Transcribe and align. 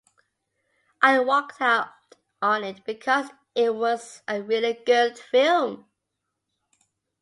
I 1.03 1.19
walked 1.19 1.61
out 1.61 1.89
on 2.41 2.63
it 2.63 2.83
because 2.85 3.27
it 3.53 3.75
was 3.75 4.23
a 4.27 4.41
really 4.41 4.81
good 4.83 5.19
film. 5.19 5.85